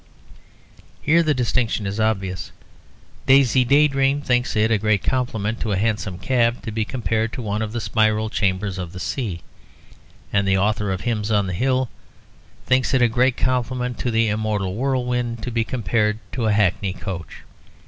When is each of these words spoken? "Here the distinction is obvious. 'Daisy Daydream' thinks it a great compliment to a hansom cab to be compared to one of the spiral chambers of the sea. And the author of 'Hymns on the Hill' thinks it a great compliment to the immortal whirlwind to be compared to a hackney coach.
"Here 1.03 1.21
the 1.21 1.35
distinction 1.35 1.85
is 1.85 1.99
obvious. 1.99 2.51
'Daisy 3.27 3.63
Daydream' 3.63 4.21
thinks 4.23 4.55
it 4.55 4.71
a 4.71 4.79
great 4.79 5.03
compliment 5.03 5.59
to 5.59 5.73
a 5.73 5.77
hansom 5.77 6.17
cab 6.17 6.63
to 6.63 6.71
be 6.71 6.83
compared 6.83 7.31
to 7.33 7.41
one 7.43 7.61
of 7.61 7.71
the 7.71 7.79
spiral 7.79 8.27
chambers 8.27 8.79
of 8.79 8.93
the 8.93 8.99
sea. 8.99 9.41
And 10.33 10.47
the 10.47 10.57
author 10.57 10.91
of 10.91 11.01
'Hymns 11.01 11.29
on 11.29 11.45
the 11.45 11.53
Hill' 11.53 11.87
thinks 12.65 12.95
it 12.95 13.03
a 13.03 13.07
great 13.07 13.37
compliment 13.37 13.99
to 13.99 14.09
the 14.09 14.27
immortal 14.27 14.73
whirlwind 14.73 15.43
to 15.43 15.51
be 15.51 15.63
compared 15.63 16.17
to 16.31 16.47
a 16.47 16.51
hackney 16.51 16.93
coach. 16.93 17.43